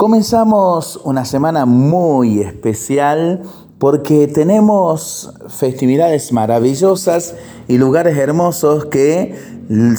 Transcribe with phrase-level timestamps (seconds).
[0.00, 3.42] Comenzamos una semana muy especial
[3.78, 7.34] porque tenemos festividades maravillosas
[7.68, 9.36] y lugares hermosos que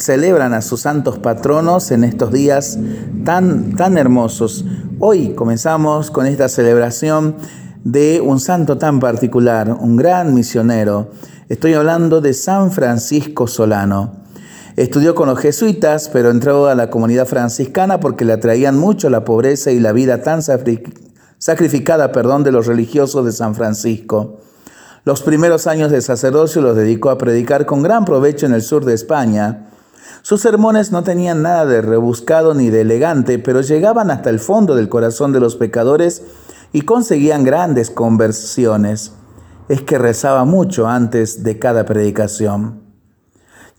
[0.00, 2.80] celebran a sus santos patronos en estos días
[3.24, 4.64] tan, tan hermosos.
[4.98, 7.36] Hoy comenzamos con esta celebración
[7.84, 11.12] de un santo tan particular, un gran misionero.
[11.48, 14.21] Estoy hablando de San Francisco Solano.
[14.76, 19.24] Estudió con los jesuitas, pero entró a la comunidad franciscana porque le atraían mucho la
[19.24, 20.40] pobreza y la vida tan
[21.38, 24.40] sacrificada perdón, de los religiosos de San Francisco.
[25.04, 28.84] Los primeros años de sacerdocio los dedicó a predicar con gran provecho en el sur
[28.86, 29.68] de España.
[30.22, 34.74] Sus sermones no tenían nada de rebuscado ni de elegante, pero llegaban hasta el fondo
[34.74, 36.22] del corazón de los pecadores
[36.72, 39.12] y conseguían grandes conversiones.
[39.68, 42.81] Es que rezaba mucho antes de cada predicación.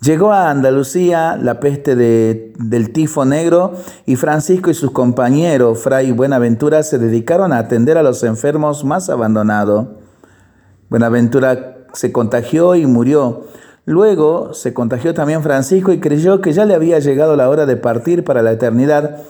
[0.03, 3.71] Llegó a Andalucía la peste del tifo negro
[4.05, 9.09] y Francisco y sus compañeros, Fray Buenaventura, se dedicaron a atender a los enfermos más
[9.09, 9.87] abandonados.
[10.89, 13.45] Buenaventura se contagió y murió.
[13.85, 17.77] Luego se contagió también Francisco y creyó que ya le había llegado la hora de
[17.77, 19.21] partir para la eternidad,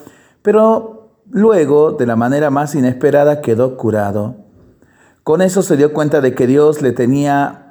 [0.42, 4.38] pero luego, de la manera más inesperada, quedó curado.
[5.22, 7.63] Con eso se dio cuenta de que Dios le tenía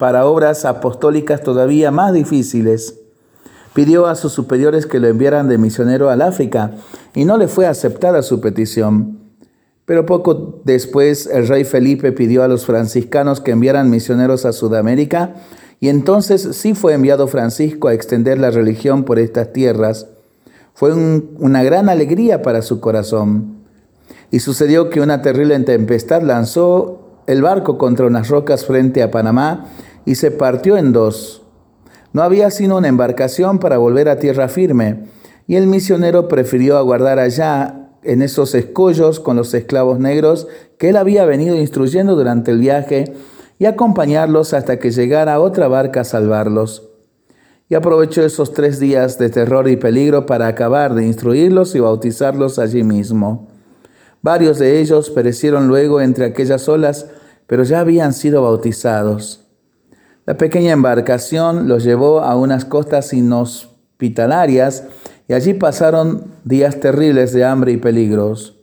[0.00, 2.94] para obras apostólicas todavía más difíciles.
[3.74, 6.70] Pidió a sus superiores que lo enviaran de misionero al África
[7.14, 9.18] y no le fue aceptada su petición.
[9.84, 15.34] Pero poco después el rey Felipe pidió a los franciscanos que enviaran misioneros a Sudamérica
[15.80, 20.06] y entonces sí fue enviado Francisco a extender la religión por estas tierras.
[20.72, 23.58] Fue una gran alegría para su corazón.
[24.30, 29.66] Y sucedió que una terrible tempestad lanzó el barco contra unas rocas frente a Panamá
[30.04, 31.42] y se partió en dos.
[32.12, 35.04] No había sino una embarcación para volver a tierra firme,
[35.46, 40.96] y el misionero prefirió aguardar allá en esos escollos con los esclavos negros que él
[40.96, 43.12] había venido instruyendo durante el viaje
[43.58, 46.88] y acompañarlos hasta que llegara otra barca a salvarlos.
[47.68, 52.58] Y aprovechó esos tres días de terror y peligro para acabar de instruirlos y bautizarlos
[52.58, 53.48] allí mismo.
[54.22, 57.06] Varios de ellos perecieron luego entre aquellas olas,
[57.46, 59.49] pero ya habían sido bautizados.
[60.26, 64.84] La pequeña embarcación los llevó a unas costas inhospitalarias
[65.28, 68.56] y allí pasaron días terribles de hambre y peligros.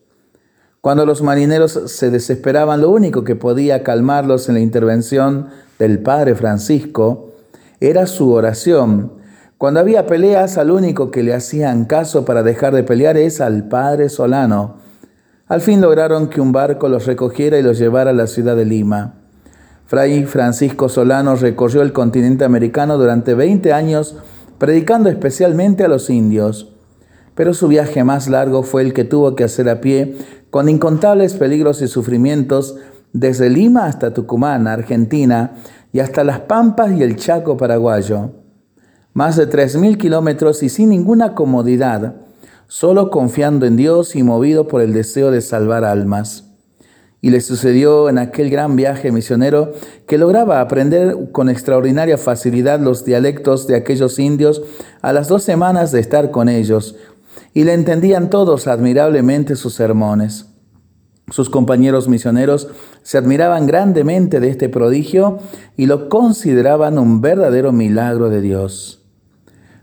[0.81, 5.47] Cuando los marineros se desesperaban, lo único que podía calmarlos en la intervención
[5.79, 7.33] del Padre Francisco
[7.79, 9.13] era su oración.
[9.57, 13.67] Cuando había peleas, al único que le hacían caso para dejar de pelear es al
[13.67, 14.77] Padre Solano.
[15.47, 18.65] Al fin lograron que un barco los recogiera y los llevara a la ciudad de
[18.65, 19.16] Lima.
[19.87, 24.17] Fray Francisco Solano recorrió el continente americano durante 20 años
[24.57, 26.73] predicando especialmente a los indios,
[27.35, 30.17] pero su viaje más largo fue el que tuvo que hacer a pie
[30.49, 32.75] con incontables peligros y sufrimientos
[33.13, 35.51] desde Lima hasta Tucumán, Argentina,
[35.93, 38.31] y hasta Las Pampas y el Chaco paraguayo.
[39.13, 42.15] Más de 3.000 kilómetros y sin ninguna comodidad,
[42.67, 46.46] solo confiando en Dios y movido por el deseo de salvar almas.
[47.27, 49.73] Y le sucedió en aquel gran viaje misionero
[50.07, 54.61] que lograba aprender con extraordinaria facilidad los dialectos de aquellos indios
[55.01, 56.95] a las dos semanas de estar con ellos,
[57.53, 60.45] y le entendían todos admirablemente sus sermones.
[61.29, 62.69] Sus compañeros misioneros
[63.03, 65.39] se admiraban grandemente de este prodigio
[65.75, 69.03] y lo consideraban un verdadero milagro de Dios.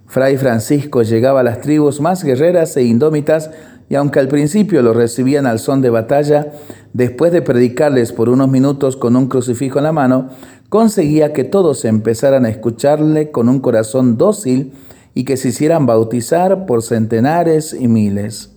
[0.07, 3.51] Fray Francisco llegaba a las tribus más guerreras e indómitas
[3.89, 6.53] y aunque al principio lo recibían al son de batalla,
[6.93, 10.31] después de predicarles por unos minutos con un crucifijo en la mano,
[10.69, 14.73] conseguía que todos empezaran a escucharle con un corazón dócil
[15.15, 18.51] y que se hicieran bautizar por centenares y miles.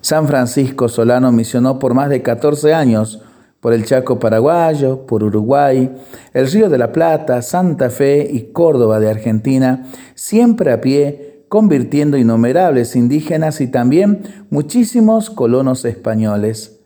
[0.00, 3.22] San Francisco Solano misionó por más de 14 años
[3.60, 5.90] por el Chaco paraguayo, por Uruguay,
[6.34, 12.16] el Río de la Plata, Santa Fe y Córdoba de Argentina, siempre a pie convirtiendo
[12.16, 16.80] innumerables indígenas y también muchísimos colonos españoles.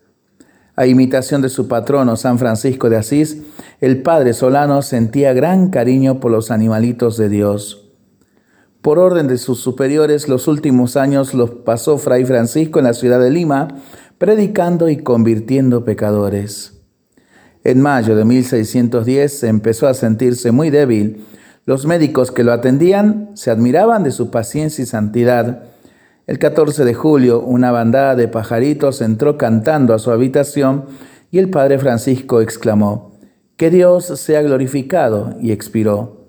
[0.75, 3.41] A imitación de su patrono San Francisco de Asís,
[3.81, 7.89] el padre Solano sentía gran cariño por los animalitos de Dios.
[8.81, 13.19] Por orden de sus superiores, los últimos años los pasó Fray Francisco en la ciudad
[13.19, 13.67] de Lima,
[14.17, 16.79] predicando y convirtiendo pecadores.
[17.65, 21.25] En mayo de 1610 empezó a sentirse muy débil
[21.69, 25.65] los médicos que lo atendían se admiraban de su paciencia y santidad.
[26.25, 30.85] El 14 de julio, una bandada de pajaritos entró cantando a su habitación
[31.29, 33.19] y el padre Francisco exclamó,
[33.55, 36.25] Que Dios sea glorificado, y expiró.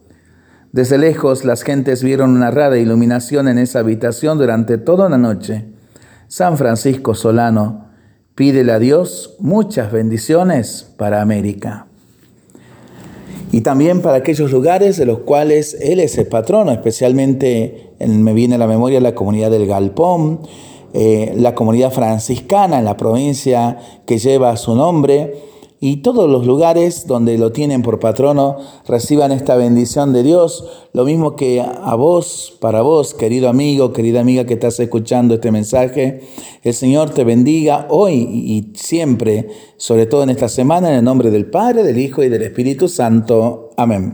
[0.73, 5.73] Desde lejos las gentes vieron una rara iluminación en esa habitación durante toda la noche.
[6.29, 7.89] San Francisco Solano,
[8.35, 11.87] pídele a Dios muchas bendiciones para América.
[13.53, 18.55] Y también para aquellos lugares de los cuales Él es el patrono, especialmente me viene
[18.55, 20.41] a la memoria la comunidad del Galpón,
[20.93, 25.35] eh, la comunidad franciscana en la provincia que lleva su nombre,
[25.83, 31.07] y todos los lugares donde lo tienen por patrono reciban esta bendición de Dios, lo
[31.07, 36.21] mismo que a vos, para vos, querido amigo, querida amiga que estás escuchando este mensaje,
[36.63, 39.49] el Señor te bendiga hoy y siempre,
[39.79, 42.87] sobre todo en esta semana, en el nombre del Padre, del Hijo y del Espíritu
[42.87, 43.71] Santo.
[43.79, 44.09] Amén.